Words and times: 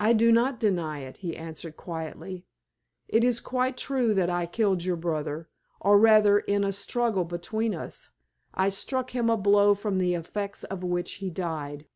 "I 0.00 0.12
do 0.12 0.32
not 0.32 0.58
deny 0.58 1.02
it," 1.02 1.18
he 1.18 1.36
answered, 1.36 1.76
quietly. 1.76 2.46
"It 3.06 3.22
is 3.22 3.38
quite 3.38 3.76
true 3.76 4.12
that 4.12 4.28
I 4.28 4.44
killed 4.44 4.82
your 4.82 4.96
brother 4.96 5.48
or 5.78 6.00
rather 6.00 6.42
that 6.44 6.52
in 6.52 6.64
a 6.64 6.72
struggle 6.72 7.22
between 7.22 7.72
us 7.72 8.10
I 8.54 8.70
struck 8.70 9.10
him 9.10 9.30
a 9.30 9.36
blow 9.36 9.76
from 9.76 9.98
the 9.98 10.14
effects 10.14 10.64
of 10.64 10.82
which 10.82 11.18
he 11.22 11.30
died." 11.30 11.86